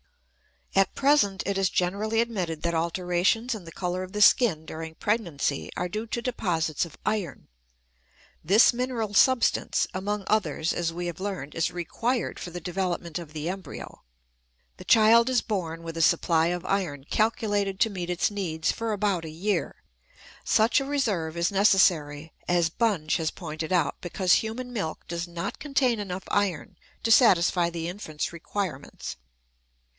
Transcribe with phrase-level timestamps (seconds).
[0.73, 4.95] At present it is generally admitted that alterations in the color of the skin during
[4.95, 7.49] pregnancy are due to deposits of iron.
[8.43, 13.33] This mineral substance, among others, as we have learned, is required for the development of
[13.33, 14.01] the embryo.
[14.77, 18.93] The child is born with a supply of iron calculated to meet its needs for
[18.93, 19.83] about a year.
[20.45, 25.59] Such a reserve is necessary, as Bunge has pointed out, because human milk does not
[25.59, 29.17] contain enough iron to satisfy the infant's requirements.